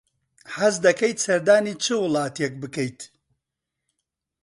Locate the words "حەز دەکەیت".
0.55-1.17